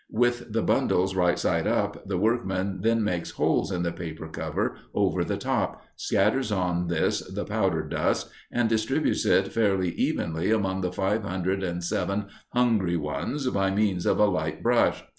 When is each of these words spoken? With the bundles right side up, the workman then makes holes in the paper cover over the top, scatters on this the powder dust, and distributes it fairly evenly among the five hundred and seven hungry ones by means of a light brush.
With 0.09 0.51
the 0.51 0.63
bundles 0.63 1.15
right 1.15 1.37
side 1.37 1.67
up, 1.67 2.07
the 2.07 2.17
workman 2.17 2.79
then 2.81 3.03
makes 3.03 3.29
holes 3.29 3.71
in 3.71 3.83
the 3.83 3.91
paper 3.91 4.27
cover 4.27 4.75
over 4.95 5.23
the 5.23 5.37
top, 5.37 5.83
scatters 5.95 6.51
on 6.51 6.87
this 6.87 7.19
the 7.19 7.45
powder 7.45 7.83
dust, 7.83 8.31
and 8.51 8.67
distributes 8.67 9.27
it 9.27 9.49
fairly 9.53 9.91
evenly 9.91 10.49
among 10.49 10.81
the 10.81 10.91
five 10.91 11.23
hundred 11.23 11.61
and 11.61 11.83
seven 11.83 12.29
hungry 12.49 12.97
ones 12.97 13.45
by 13.51 13.69
means 13.69 14.07
of 14.07 14.17
a 14.17 14.25
light 14.25 14.63
brush. 14.63 15.03